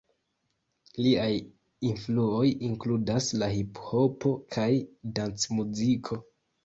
Liaj 1.07 1.33
influoj 1.89 2.47
inkludas 2.69 3.27
la 3.43 3.51
hiphopo 3.59 4.33
kaj 4.57 4.67
dancmuziko. 5.21 6.19